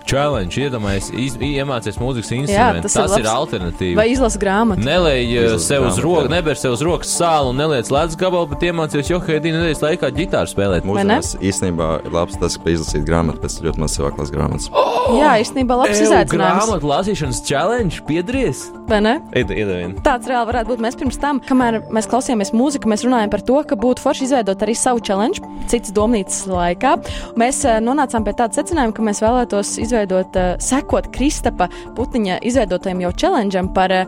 [0.09, 2.81] Challenge, iedomājieties, iz- iemācīties mūzikas instrumentu.
[2.89, 3.95] tas tas, ir ir, alternatīva.
[4.01, 4.83] Vai izlasa grāmatu?
[4.83, 6.33] Nelej uh, Izlasi sev uz rokas, jā.
[6.35, 10.51] neber sev uz rokas sāli un neliec ledus gabalu, bet iemācīties Johēdī nedēļas laikā ģitāru
[10.51, 10.87] spēlēt.
[10.87, 14.69] Mūsdienās īstenībā ir labs tas, ka izlasīt grāmatu, pēc ļoti maz cilvēku lasa grāmatas.
[15.21, 16.35] Jā, īstenībā labs izaicinājums.
[16.35, 18.67] Grāmatu lasīšanas challenge piedries.
[18.89, 19.15] Vai ne?
[19.39, 19.95] Iedavien.
[20.03, 20.83] Tāds reāli varētu būt.
[20.83, 24.63] Mēs pirms tam, kamēr mēs klausījāmies mūziku, mēs runājām par to, ka būtu forši izveidot
[24.65, 25.39] arī savu challenge,
[25.71, 26.95] citas domnīcas laikā.
[27.39, 33.01] Mēs eh, nonācām pie tāda secinājuma, ka mēs vēlētos izveidot, eh, sekot Kristapa Putiņa izveidotajam
[33.05, 34.05] jau challengeam par eh,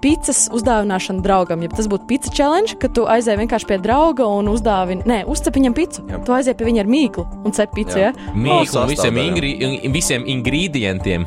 [0.00, 1.60] Pīcis uzdāvināšanu draugam.
[1.60, 5.58] Ja tas būtu pizza challenge, ka tu aizēji vienkārši pie drauga un uzdāvini, nē, uzcep
[5.58, 6.06] viņam pizzu.
[6.08, 6.22] Jā.
[6.24, 7.98] Tu aizēji pie viņa ar mīklu un cep pizzu.
[8.00, 8.14] Ja?
[8.32, 9.50] Mīklu un visiem, ingri,
[9.92, 11.26] visiem ingredientiem.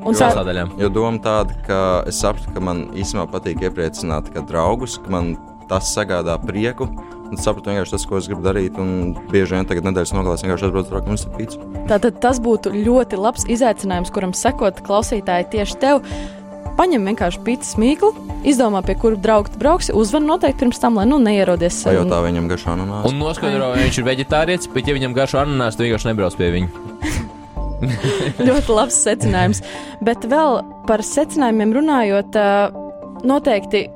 [0.00, 0.74] Un Un sā- sastāvdaļām.
[0.80, 5.34] Jo doma tāda, ka es sapratu, ka man īstenībā patīk iepriecināt kā draugus, ka man
[5.68, 6.88] tas sagādā prieku.
[7.30, 8.74] Un es sapratu vienkārši tas, ko es gribu darīt.
[8.82, 11.60] Un bieži vien tagad nedēļas nogalēs vienkārši atbraucu un uzsākt pīci.
[11.86, 16.02] Tātad tas būtu ļoti labs izaicinājums, kuram sekot klausītāji tieši tev.
[16.80, 18.10] Paņem vienkārši pīcis mīklu,
[18.48, 21.82] izdomā, pie kura drauga tu brauksi, uzvar noteikti pirms tam, lai nu neierodies.
[21.86, 23.10] Pajautā viņam garšā no nāves.
[23.10, 26.50] Un noskaidro, vai viņš ir veģetārietis, bet ja viņam garšo ananās, tu vienkārši nebrauc pie
[26.56, 26.88] viņa.
[28.48, 29.62] ļoti labs secinājums.
[30.04, 32.48] Bet vēl par secinājumiem runājot, ā,
[33.28, 33.86] noteikti,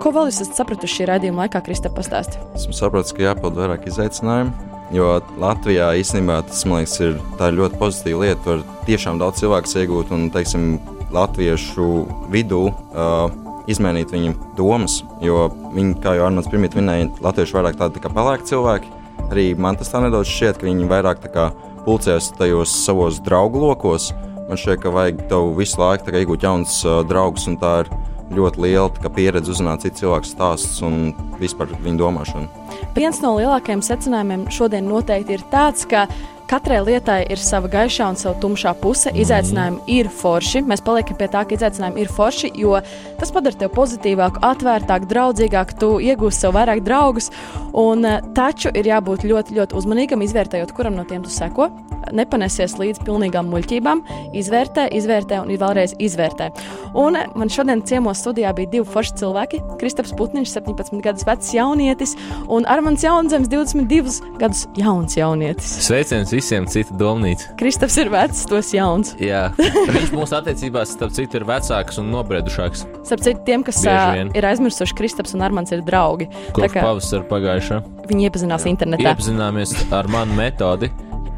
[0.00, 2.40] ko vēl esat sapratuši šī raidījuma laikā, Krista, pastāsti?
[2.58, 4.72] Esmu sapratis, ka jāpild vairāk izaicinājumu.
[4.94, 8.42] Jo Latvijā īstenībā tas liekas, ir, ir ļoti pozitīva lieta.
[8.44, 10.76] Var tiešām daudz cilvēku iegūt un, teiksim,
[11.14, 11.88] latviešu
[12.32, 13.30] vidū uh,
[13.70, 15.00] izmainīt viņu domas.
[15.24, 18.92] Jo viņi, kā jau Arnolds pirmie minēja, latvieši vairāk tādi tā pelēki cilvēki.
[19.30, 21.48] Arī man tas tā nedaudz šķiet, ka viņi vairāk kā
[21.86, 24.10] pulcēs tajos savos draugu lokos.
[24.48, 27.92] Man šķiet, ka vajag tev visu laiku iegūt jaunus uh, draugus, un tā ir
[28.32, 32.48] ļoti liela pieredze uzzināt citu cilvēku stāstus un vispār viņu domāšanu.
[32.96, 36.06] Viens no lielākajiem secinājumiem šodien noteikti ir tāds, ka
[36.50, 39.12] katrai lietai ir sava gaišā un sava tumšā puse.
[39.24, 40.62] Izaicinājumi ir forši.
[40.68, 42.76] Mēs paliekam pie tā, ka izaicinājumi ir forši, jo
[43.20, 45.78] tas padara tevi pozitīvāku, atvērtāku, draudzīgāku.
[45.80, 47.30] Tu iegūsi sev vairāk draugus.
[47.74, 51.70] Un, eh, taču ir jābūt ļoti, ļoti uzmanīgam, izvērtējot, kuram no tiem tu seko.
[52.12, 54.02] Nepanesies līdz pilnīgām muļķībām,
[54.36, 56.50] izvērtē, izvērtē un vēlreiz izvērtē.
[56.94, 59.62] Un eh, man šodien ciemos studijā bija divi forši cilvēki.
[59.80, 62.14] Kristaps Putniņš, 17 gadus vecs jaunietis,
[62.48, 65.72] un Armāns Jaunzems, 22 gadus jauns jaunietis.
[65.88, 67.54] Sveiciens visiem, cita domnīca.
[67.60, 69.14] Kristaps ir vecs, tos jauns.
[69.22, 69.46] Jā,
[69.94, 72.84] viņš mūsu attiecībās, starp citu, ir vecāks un nobriedušāks.
[73.06, 74.34] Starp citu, tiem, kas Bieži vien.
[74.36, 76.28] ir aizmirsuši, Kristaps un Armāns ir draugi.
[76.50, 77.80] Tā Kopš kā pavasara pagājušā.
[78.10, 79.14] viņi iepazinās internetā.
[79.14, 80.90] Iepazināmies ar manu metodi.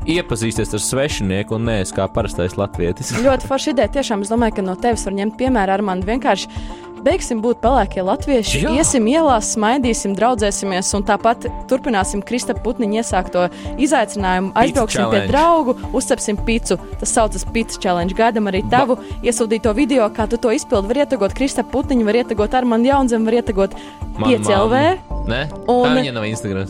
[0.06, 3.09] Iepazīsties ar svešinieku un nevis kā parastais latvietis.
[3.24, 3.90] Ļoti forša ideja.
[3.96, 6.06] Tiešām es domāju, ka no tevis var ņemt piemēru ar mani.
[6.06, 6.46] Vienkārši
[7.04, 8.70] beigsim būt pelēkie latvieši, Jā.
[8.80, 13.46] Iesim ielās, smaidīsim, draudzēsimies un tāpat turpināsim Krista Putniņa iesākto
[13.78, 14.52] izaicinājumu.
[14.59, 15.32] Aizbrauksim pie challenge.
[15.32, 16.78] draugu, uzcepsim picu.
[17.00, 18.14] Tas saucas pizza challenge.
[18.18, 20.88] Gaidām arī tavu iesūtīto video, kā tu to izpildi.
[20.94, 23.76] Var ietegot Krista Putniņu, var ietegot Armānu Jaunzemu, var ietegot
[24.16, 24.72] Manu 5 LV.
[24.72, 25.12] mammu.
[25.26, 26.68] Nē, Un- viņa nav Instagram.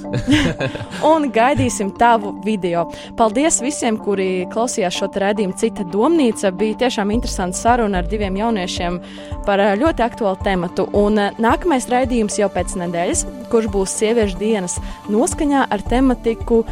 [1.13, 2.87] un gaidīsim tavu video.
[3.19, 5.53] Paldies visiem, kuri klausījās šo raidījumu.
[5.61, 8.97] Cita domnīca bija tiešām interesanta saruna ar diviem jauniešiem
[9.45, 10.89] par eh, ļoti aktuālu tematu.
[10.97, 14.79] Un eh, nākamais raidījums jau pēc nedēļas, kurš būs sieviešu dienas
[15.13, 16.65] noskaņā ar tematiku,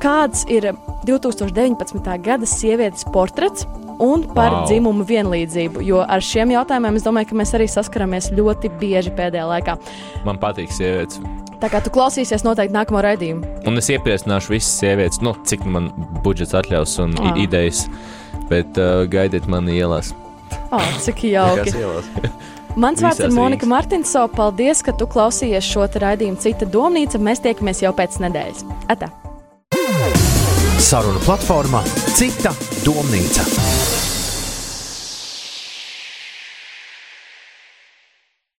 [0.00, 0.70] kāds ir
[1.08, 2.16] 2019.
[2.24, 3.66] gada sievietes portrets.
[4.00, 4.62] Un par wow.
[4.64, 9.44] dzimumu vienlīdzību, jo ar šiem jautājumiem es domāju, ka mēs arī saskaramies ļoti bieži pēdējā
[9.50, 9.74] laikā.
[10.24, 11.20] Man patīk sievietes.
[11.60, 13.50] Tā kā tu klausīsies noteikti nākamo raidījumu.
[13.68, 15.90] Un es iepriecināšu visas sievietes, nu, cik man
[16.24, 17.84] budžets atļaus un i- idejas.
[18.48, 20.14] Bet uh, gaidiet mani ielās.
[20.72, 21.74] Oh, cik jauki!
[22.76, 23.72] Mans vārds ir Monika Rīgas.
[23.72, 24.26] Martinso.
[24.36, 27.18] Paldies, ka tu klausījies šo raidījumu Cita domnīca.
[27.18, 28.64] Mēs tiekamies jau pēc nedēļas.
[28.92, 29.10] Atā!
[30.80, 32.54] Saruna platforma Cita
[32.86, 33.79] domnīca.